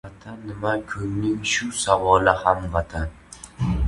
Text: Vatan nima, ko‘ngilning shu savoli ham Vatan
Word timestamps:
Vatan 0.05 0.37
nima, 0.51 0.69
ko‘ngilning 0.93 1.43
shu 1.51 1.67
savoli 1.81 2.33
ham 2.39 2.65
Vatan 2.77 3.13